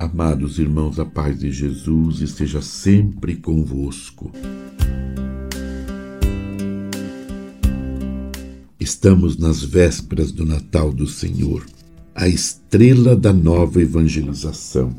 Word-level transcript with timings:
Amados 0.00 0.60
irmãos, 0.60 1.00
a 1.00 1.04
paz 1.04 1.40
de 1.40 1.50
Jesus 1.50 2.20
esteja 2.20 2.62
sempre 2.62 3.34
convosco. 3.34 4.30
Estamos 8.78 9.36
nas 9.36 9.60
vésperas 9.60 10.30
do 10.30 10.46
Natal 10.46 10.92
do 10.92 11.08
Senhor, 11.08 11.66
a 12.14 12.28
estrela 12.28 13.16
da 13.16 13.32
nova 13.32 13.82
evangelização. 13.82 14.94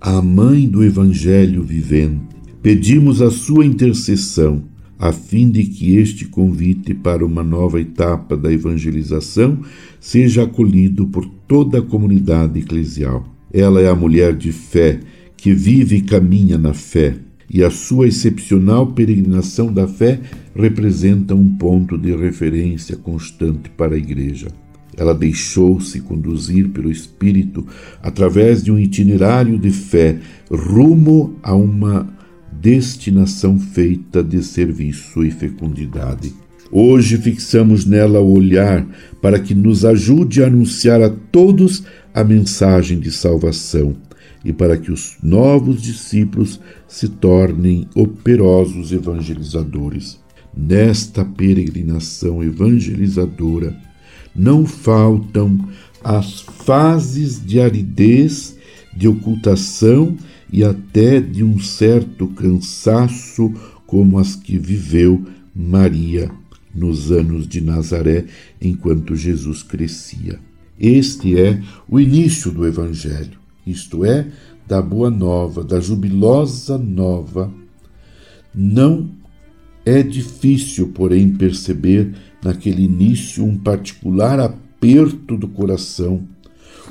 A 0.00 0.22
mãe 0.22 0.66
do 0.66 0.82
Evangelho 0.82 1.62
vivente, 1.62 2.34
pedimos 2.62 3.20
a 3.20 3.30
sua 3.30 3.66
intercessão, 3.66 4.64
a 4.98 5.12
fim 5.12 5.50
de 5.50 5.64
que 5.64 5.96
este 5.96 6.24
convite 6.24 6.94
para 6.94 7.24
uma 7.24 7.44
nova 7.44 7.78
etapa 7.78 8.34
da 8.34 8.50
evangelização 8.50 9.60
seja 10.00 10.44
acolhido 10.44 11.06
por 11.08 11.26
toda 11.46 11.80
a 11.80 11.82
comunidade 11.82 12.58
eclesial 12.58 13.30
ela 13.52 13.80
é 13.80 13.88
a 13.88 13.94
mulher 13.94 14.34
de 14.34 14.50
fé 14.50 15.00
que 15.36 15.52
vive 15.52 15.96
e 15.96 16.02
caminha 16.02 16.56
na 16.56 16.72
fé, 16.72 17.16
e 17.50 17.62
a 17.62 17.70
sua 17.70 18.08
excepcional 18.08 18.86
peregrinação 18.86 19.72
da 19.72 19.86
fé 19.86 20.20
representa 20.54 21.34
um 21.34 21.56
ponto 21.56 21.98
de 21.98 22.14
referência 22.16 22.96
constante 22.96 23.68
para 23.70 23.94
a 23.94 23.98
Igreja. 23.98 24.48
Ela 24.96 25.14
deixou-se 25.14 26.00
conduzir 26.00 26.68
pelo 26.70 26.90
Espírito 26.90 27.66
através 28.02 28.62
de 28.62 28.70
um 28.70 28.78
itinerário 28.78 29.58
de 29.58 29.70
fé 29.70 30.18
rumo 30.50 31.36
a 31.42 31.54
uma 31.54 32.08
destinação 32.52 33.58
feita 33.58 34.22
de 34.22 34.42
serviço 34.42 35.24
e 35.24 35.30
fecundidade. 35.30 36.32
Hoje 36.74 37.18
fixamos 37.18 37.84
nela 37.84 38.18
o 38.18 38.32
olhar 38.32 38.86
para 39.20 39.38
que 39.38 39.54
nos 39.54 39.84
ajude 39.84 40.42
a 40.42 40.46
anunciar 40.46 41.02
a 41.02 41.10
todos 41.10 41.84
a 42.14 42.24
mensagem 42.24 42.98
de 42.98 43.10
salvação 43.10 43.94
e 44.42 44.54
para 44.54 44.78
que 44.78 44.90
os 44.90 45.18
novos 45.22 45.82
discípulos 45.82 46.58
se 46.88 47.08
tornem 47.08 47.86
operosos 47.94 48.90
evangelizadores. 48.90 50.18
Nesta 50.56 51.22
peregrinação 51.26 52.42
evangelizadora, 52.42 53.76
não 54.34 54.64
faltam 54.64 55.68
as 56.02 56.40
fases 56.40 57.44
de 57.44 57.60
aridez, 57.60 58.56
de 58.96 59.06
ocultação 59.06 60.16
e 60.50 60.64
até 60.64 61.20
de 61.20 61.44
um 61.44 61.58
certo 61.58 62.28
cansaço, 62.28 63.52
como 63.86 64.18
as 64.18 64.34
que 64.34 64.56
viveu 64.56 65.22
Maria 65.54 66.30
nos 66.74 67.12
anos 67.12 67.46
de 67.46 67.60
Nazaré 67.60 68.26
enquanto 68.60 69.14
Jesus 69.14 69.62
crescia. 69.62 70.38
Este 70.78 71.38
é 71.38 71.60
o 71.88 72.00
início 72.00 72.50
do 72.50 72.66
Evangelho, 72.66 73.38
isto 73.66 74.04
é, 74.04 74.26
da 74.66 74.80
boa 74.80 75.10
nova, 75.10 75.62
da 75.62 75.80
jubilosa 75.80 76.78
nova. 76.78 77.52
Não 78.54 79.10
é 79.84 80.02
difícil, 80.02 80.88
porém, 80.88 81.30
perceber 81.30 82.12
naquele 82.42 82.84
início 82.84 83.44
um 83.44 83.56
particular 83.56 84.40
aperto 84.40 85.36
do 85.36 85.48
coração, 85.48 86.26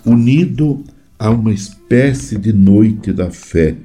unido 0.06 0.84
a 1.18 1.30
uma 1.30 1.54
espécie 1.54 2.38
de 2.38 2.54
noite 2.54 3.12
da 3.12 3.30
fé, 3.30 3.76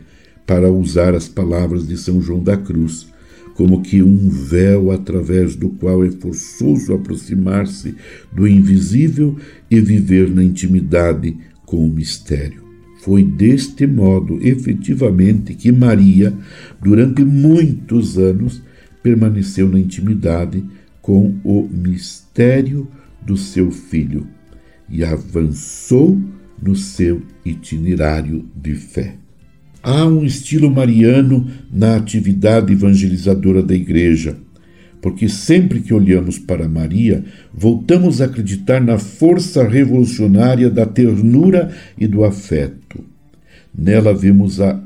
para 0.47 0.71
usar 0.71 1.15
as 1.15 1.29
palavras 1.29 1.89
de 1.89 1.97
São 1.97 2.21
João 2.21 2.43
da 2.43 2.57
Cruz 2.57 3.09
como 3.57 3.81
que 3.81 4.03
um 4.03 4.29
véu 4.29 4.91
através 4.93 5.57
do 5.57 5.71
qual 5.71 6.05
é 6.05 6.11
forçoso 6.11 6.93
aproximar-se 6.93 7.95
do 8.31 8.47
invisível 8.47 9.35
e 9.71 9.81
viver 9.81 10.31
na 10.31 10.45
intimidade 10.45 11.35
com 11.65 11.87
o 11.87 11.91
mistério. 11.91 12.63
Foi 13.01 13.25
deste 13.25 13.87
modo, 13.87 14.39
efetivamente, 14.47 15.55
que 15.55 15.73
Maria, 15.73 16.37
durante 16.83 17.25
muitos 17.25 18.19
anos, 18.19 18.63
permaneceu 19.03 19.69
na 19.69 19.79
intimidade 19.79 20.63
com 21.01 21.37
o 21.43 21.69
mistério 21.69 22.87
do 23.25 23.37
seu 23.37 23.71
filho 23.71 24.27
e 24.89 25.03
avançou 25.03 26.21
no 26.61 26.75
seu 26.77 27.23
itinerário 27.45 28.45
de 28.55 28.75
fé. 28.75 29.17
Há 29.89 30.05
um 30.05 30.25
estilo 30.25 30.69
mariano 30.69 31.47
na 31.73 31.95
atividade 31.95 32.73
evangelizadora 32.73 33.63
da 33.63 33.73
Igreja, 33.73 34.37
porque 35.01 35.29
sempre 35.29 35.79
que 35.79 35.95
olhamos 35.95 36.41
para 36.41 36.69
Maria, 36.69 37.25
voltamos 37.55 38.21
a 38.21 38.25
acreditar 38.25 38.81
na 38.81 38.99
força 38.99 39.63
revolucionária 39.63 40.69
da 40.69 40.85
ternura 40.85 41.71
e 41.97 42.09
do 42.09 42.25
afeto. 42.25 43.05
Nela 43.73 44.13
vemos, 44.13 44.61
a, 44.61 44.77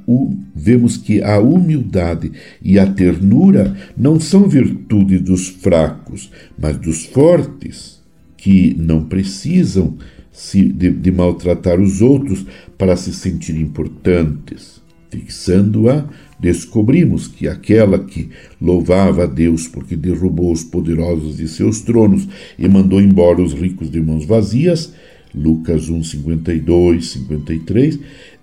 vemos 0.55 0.99
que 0.99 1.23
a 1.23 1.39
humildade 1.39 2.31
e 2.63 2.79
a 2.79 2.87
ternura 2.87 3.75
não 3.97 4.21
são 4.21 4.51
virtude 4.51 5.19
dos 5.19 5.49
fracos, 5.49 6.31
mas 6.59 6.77
dos 6.77 7.07
fortes, 7.07 8.03
que 8.37 8.77
não 8.79 9.05
precisam 9.05 9.97
se, 10.31 10.63
de, 10.63 10.91
de 10.91 11.11
maltratar 11.11 11.81
os 11.81 12.03
outros 12.03 12.45
para 12.77 12.95
se 12.97 13.15
sentir 13.15 13.57
importantes. 13.57 14.81
Fixando-a, 15.11 16.05
descobrimos 16.39 17.27
que 17.27 17.49
aquela 17.49 17.99
que 17.99 18.31
louvava 18.61 19.25
a 19.25 19.27
Deus 19.27 19.67
porque 19.67 19.97
derrubou 19.97 20.53
os 20.53 20.63
poderosos 20.63 21.37
de 21.37 21.49
seus 21.49 21.81
tronos 21.81 22.29
e 22.59 22.69
mandou 22.69 23.01
embora 23.01 23.43
os 23.43 23.53
ricos 23.53 23.91
de 23.91 24.01
mãos 24.01 24.25
vazias, 24.25 24.93
Lucas 25.35 25.89
1, 25.89 26.05
52, 26.05 27.11
53, 27.11 27.99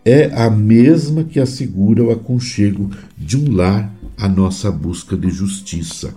é 0.06 0.26
a 0.34 0.50
mesma 0.50 1.24
que 1.24 1.40
assegura 1.40 2.04
o 2.04 2.12
aconchego 2.12 2.90
de 3.18 3.38
um 3.38 3.52
lar 3.52 3.94
à 4.18 4.28
nossa 4.28 4.72
busca 4.72 5.18
de 5.18 5.30
justiça. 5.30 6.14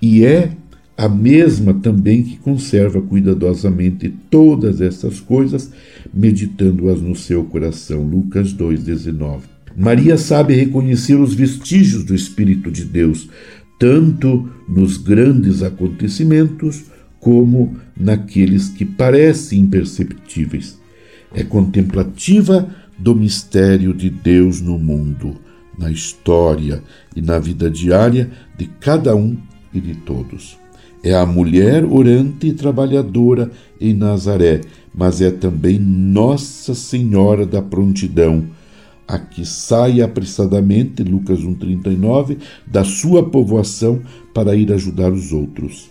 E 0.00 0.24
é 0.24 0.52
a 0.96 1.08
mesma 1.08 1.74
também 1.74 2.22
que 2.22 2.36
conserva 2.36 3.00
cuidadosamente 3.00 4.12
todas 4.30 4.80
essas 4.80 5.20
coisas, 5.20 5.70
meditando-as 6.12 7.00
no 7.00 7.16
seu 7.16 7.44
coração. 7.44 8.02
Lucas 8.02 8.52
2,19. 8.52 9.53
Maria 9.76 10.16
sabe 10.16 10.54
reconhecer 10.54 11.16
os 11.16 11.34
vestígios 11.34 12.04
do 12.04 12.14
Espírito 12.14 12.70
de 12.70 12.84
Deus, 12.84 13.28
tanto 13.78 14.48
nos 14.68 14.96
grandes 14.96 15.62
acontecimentos 15.62 16.84
como 17.18 17.76
naqueles 17.96 18.68
que 18.68 18.84
parecem 18.84 19.60
imperceptíveis. 19.60 20.78
É 21.34 21.42
contemplativa 21.42 22.68
do 22.96 23.14
mistério 23.14 23.92
de 23.92 24.08
Deus 24.08 24.60
no 24.60 24.78
mundo, 24.78 25.36
na 25.76 25.90
história 25.90 26.80
e 27.16 27.20
na 27.20 27.40
vida 27.40 27.68
diária 27.68 28.30
de 28.56 28.66
cada 28.66 29.16
um 29.16 29.36
e 29.72 29.80
de 29.80 29.94
todos. 29.96 30.56
É 31.02 31.14
a 31.14 31.26
mulher 31.26 31.84
orante 31.84 32.46
e 32.46 32.52
trabalhadora 32.52 33.50
em 33.80 33.92
Nazaré, 33.92 34.60
mas 34.94 35.20
é 35.20 35.30
também 35.30 35.78
Nossa 35.78 36.74
Senhora 36.74 37.44
da 37.44 37.60
Prontidão 37.60 38.44
a 39.06 39.18
que 39.18 39.44
sai 39.44 40.00
apressadamente, 40.00 41.02
Lucas 41.02 41.40
1,39, 41.40 42.38
da 42.66 42.84
sua 42.84 43.28
povoação 43.28 44.02
para 44.32 44.56
ir 44.56 44.72
ajudar 44.72 45.12
os 45.12 45.32
outros. 45.32 45.90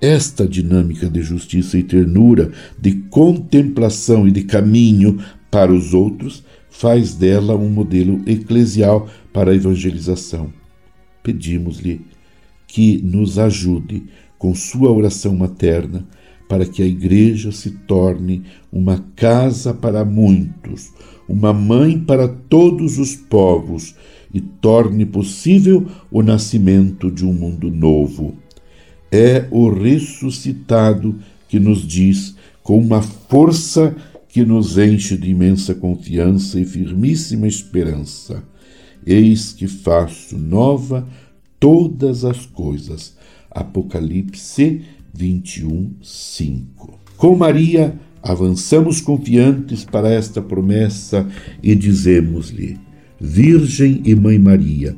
Esta 0.00 0.46
dinâmica 0.46 1.08
de 1.08 1.22
justiça 1.22 1.78
e 1.78 1.82
ternura, 1.82 2.50
de 2.78 2.92
contemplação 3.08 4.26
e 4.26 4.32
de 4.32 4.42
caminho 4.42 5.22
para 5.50 5.72
os 5.72 5.94
outros, 5.94 6.42
faz 6.68 7.14
dela 7.14 7.54
um 7.54 7.68
modelo 7.68 8.20
eclesial 8.26 9.08
para 9.32 9.52
a 9.52 9.54
evangelização. 9.54 10.52
Pedimos-lhe 11.22 12.00
que 12.66 13.00
nos 13.02 13.38
ajude 13.38 14.02
com 14.36 14.54
sua 14.54 14.90
oração 14.90 15.36
materna 15.36 16.04
para 16.52 16.66
que 16.66 16.82
a 16.82 16.86
Igreja 16.86 17.50
se 17.50 17.70
torne 17.70 18.42
uma 18.70 19.02
casa 19.16 19.72
para 19.72 20.04
muitos, 20.04 20.92
uma 21.26 21.50
mãe 21.50 21.98
para 21.98 22.28
todos 22.28 22.98
os 22.98 23.16
povos 23.16 23.94
e 24.34 24.38
torne 24.38 25.06
possível 25.06 25.86
o 26.10 26.22
nascimento 26.22 27.10
de 27.10 27.24
um 27.24 27.32
mundo 27.32 27.70
novo. 27.70 28.36
É 29.10 29.48
o 29.50 29.70
ressuscitado 29.70 31.18
que 31.48 31.58
nos 31.58 31.88
diz, 31.88 32.36
com 32.62 32.78
uma 32.78 33.00
força 33.00 33.96
que 34.28 34.44
nos 34.44 34.76
enche 34.76 35.16
de 35.16 35.30
imensa 35.30 35.74
confiança 35.74 36.60
e 36.60 36.66
firmíssima 36.66 37.48
esperança: 37.48 38.44
Eis 39.06 39.54
que 39.54 39.66
faço 39.66 40.36
nova 40.36 41.08
todas 41.58 42.26
as 42.26 42.44
coisas. 42.44 43.16
Apocalipse 43.50 44.82
21, 45.14 45.92
5. 46.02 47.00
Com 47.16 47.36
Maria, 47.36 47.98
Avançamos 48.22 49.00
confiantes 49.00 49.84
para 49.84 50.08
esta 50.08 50.40
promessa 50.40 51.26
e 51.60 51.74
dizemos-lhe: 51.74 52.76
Virgem 53.20 54.00
e 54.04 54.14
Mãe 54.14 54.38
Maria, 54.38 54.94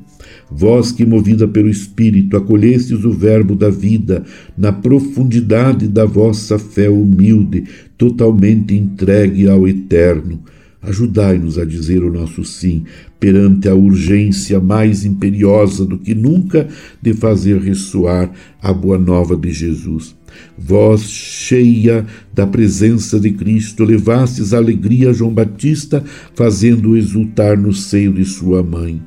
vós 0.50 0.92
que, 0.92 1.06
movida 1.06 1.48
pelo 1.48 1.70
Espírito, 1.70 2.36
acolhestes 2.36 3.02
o 3.02 3.10
Verbo 3.10 3.54
da 3.54 3.70
vida 3.70 4.24
na 4.58 4.70
profundidade 4.70 5.88
da 5.88 6.04
vossa 6.04 6.58
fé 6.58 6.90
humilde, 6.90 7.64
totalmente 7.96 8.74
entregue 8.74 9.48
ao 9.48 9.66
Eterno, 9.66 10.40
Ajudai-nos 10.86 11.58
a 11.58 11.64
dizer 11.64 12.02
o 12.02 12.12
nosso 12.12 12.44
sim 12.44 12.84
perante 13.18 13.68
a 13.68 13.74
urgência 13.74 14.60
mais 14.60 15.04
imperiosa 15.04 15.86
do 15.86 15.98
que 15.98 16.14
nunca 16.14 16.68
de 17.00 17.14
fazer 17.14 17.58
ressoar 17.58 18.30
a 18.60 18.72
boa 18.72 18.98
nova 18.98 19.34
de 19.34 19.50
Jesus. 19.50 20.14
Vós, 20.58 21.02
cheia 21.02 22.04
da 22.34 22.46
presença 22.46 23.18
de 23.18 23.30
Cristo, 23.30 23.82
levastes 23.82 24.52
a 24.52 24.58
alegria 24.58 25.10
a 25.10 25.12
João 25.12 25.32
Batista, 25.32 26.04
fazendo-o 26.34 26.96
exultar 26.96 27.56
no 27.56 27.72
seio 27.72 28.12
de 28.12 28.24
sua 28.24 28.62
mãe. 28.62 29.00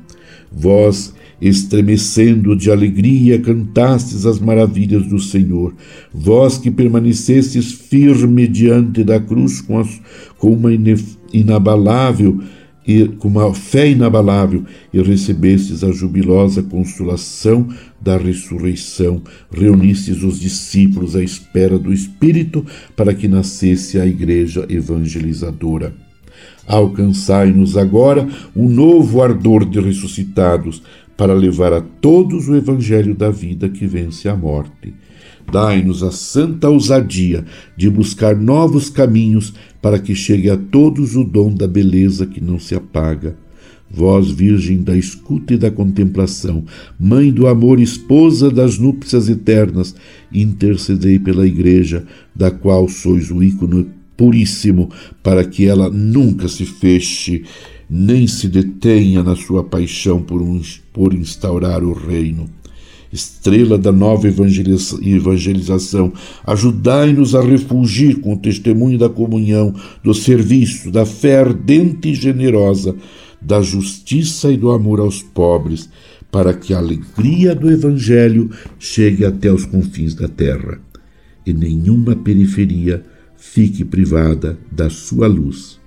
Vós, 0.50 1.14
estremecendo 1.40 2.56
de 2.56 2.70
alegria, 2.70 3.38
cantastes 3.38 4.26
as 4.26 4.38
maravilhas 4.40 5.06
do 5.06 5.18
Senhor. 5.18 5.74
Vós 6.12 6.58
que 6.58 6.70
permanecestes 6.70 7.72
firme 7.72 8.46
diante 8.46 9.04
da 9.04 9.20
cruz 9.20 9.60
com, 9.60 9.78
as, 9.78 10.00
com 10.38 10.52
uma 10.52 10.70
inabalável 11.32 12.40
e 12.88 13.06
com 13.06 13.28
uma 13.28 13.52
fé 13.54 13.90
inabalável 13.90 14.64
e 14.92 15.02
recebestes 15.02 15.84
a 15.84 15.92
jubilosa 15.92 16.62
consolação 16.62 17.68
da 18.00 18.16
ressurreição, 18.16 19.20
reunistes 19.52 20.22
os 20.22 20.40
discípulos 20.40 21.14
à 21.14 21.22
espera 21.22 21.78
do 21.78 21.92
Espírito 21.92 22.64
para 22.96 23.12
que 23.12 23.28
nascesse 23.28 24.00
a 24.00 24.06
igreja 24.06 24.64
evangelizadora. 24.70 25.92
Alcançai-nos 26.66 27.76
agora 27.76 28.26
um 28.56 28.68
novo 28.68 29.22
ardor 29.22 29.64
de 29.66 29.80
ressuscitados, 29.80 30.82
para 31.18 31.34
levar 31.34 31.72
a 31.72 31.80
todos 31.80 32.48
o 32.48 32.54
evangelho 32.54 33.12
da 33.12 33.28
vida 33.28 33.68
que 33.68 33.88
vence 33.88 34.28
a 34.28 34.36
morte. 34.36 34.94
Dai-nos 35.50 36.04
a 36.04 36.12
santa 36.12 36.68
ousadia 36.70 37.44
de 37.76 37.90
buscar 37.90 38.36
novos 38.36 38.88
caminhos 38.88 39.52
para 39.82 39.98
que 39.98 40.14
chegue 40.14 40.48
a 40.48 40.56
todos 40.56 41.16
o 41.16 41.24
dom 41.24 41.52
da 41.52 41.66
beleza 41.66 42.24
que 42.24 42.40
não 42.40 42.60
se 42.60 42.72
apaga. 42.76 43.36
Vós, 43.90 44.30
Virgem 44.30 44.82
da 44.82 44.96
escuta 44.96 45.54
e 45.54 45.56
da 45.56 45.72
contemplação, 45.72 46.64
Mãe 47.00 47.32
do 47.32 47.48
amor, 47.48 47.80
esposa 47.80 48.48
das 48.48 48.78
núpcias 48.78 49.28
eternas, 49.28 49.96
intercedei 50.32 51.18
pela 51.18 51.46
Igreja, 51.46 52.04
da 52.32 52.50
qual 52.50 52.86
sois 52.86 53.28
o 53.30 53.42
ícone 53.42 53.88
puríssimo, 54.16 54.90
para 55.22 55.44
que 55.44 55.66
ela 55.66 55.88
nunca 55.90 56.46
se 56.46 56.64
feche 56.64 57.44
nem 57.88 58.26
se 58.26 58.48
detenha 58.48 59.22
na 59.22 59.34
sua 59.34 59.64
paixão 59.64 60.22
por, 60.22 60.42
um, 60.42 60.60
por 60.92 61.14
instaurar 61.14 61.82
o 61.82 61.92
reino. 61.92 62.48
Estrela 63.10 63.78
da 63.78 63.90
nova 63.90 64.28
evangelização, 64.28 66.12
ajudai-nos 66.46 67.34
a 67.34 67.40
refugir 67.40 68.20
com 68.20 68.34
o 68.34 68.38
testemunho 68.38 68.98
da 68.98 69.08
comunhão, 69.08 69.74
do 70.04 70.12
serviço, 70.12 70.90
da 70.90 71.06
fé 71.06 71.40
ardente 71.40 72.10
e 72.10 72.14
generosa, 72.14 72.94
da 73.40 73.62
justiça 73.62 74.52
e 74.52 74.58
do 74.58 74.70
amor 74.70 75.00
aos 75.00 75.22
pobres, 75.22 75.88
para 76.30 76.52
que 76.52 76.74
a 76.74 76.78
alegria 76.78 77.54
do 77.54 77.70
Evangelho 77.70 78.50
chegue 78.78 79.24
até 79.24 79.50
os 79.50 79.64
confins 79.64 80.14
da 80.14 80.28
terra 80.28 80.78
e 81.48 81.52
nenhuma 81.54 82.14
periferia 82.14 83.02
fique 83.36 83.84
privada 83.84 84.58
da 84.70 84.90
sua 84.90 85.26
luz. 85.26 85.77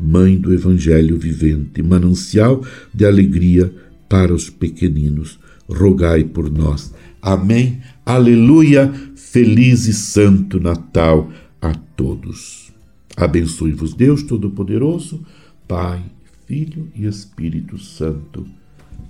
Mãe 0.00 0.36
do 0.36 0.52
Evangelho 0.52 1.18
vivente, 1.18 1.82
manancial 1.82 2.64
de 2.92 3.04
alegria 3.04 3.72
para 4.08 4.34
os 4.34 4.50
pequeninos, 4.50 5.38
rogai 5.68 6.24
por 6.24 6.50
nós. 6.50 6.92
Amém. 7.20 7.80
Aleluia. 8.04 8.92
Feliz 9.14 9.86
e 9.86 9.94
santo 9.94 10.60
Natal 10.60 11.30
a 11.60 11.72
todos. 11.72 12.72
Abençoe-vos 13.16 13.94
Deus 13.94 14.22
Todo-Poderoso, 14.22 15.24
Pai, 15.68 16.02
Filho 16.46 16.88
e 16.94 17.06
Espírito 17.06 17.78
Santo. 17.78 18.46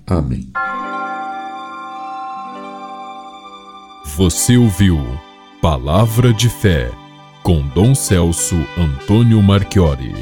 Amém. 0.05 0.47
Você 4.15 4.57
ouviu 4.57 4.97
Palavra 5.61 6.33
de 6.33 6.49
Fé 6.49 6.91
com 7.41 7.67
Dom 7.69 7.95
Celso 7.95 8.55
Antônio 8.77 9.41
Marchiori. 9.41 10.13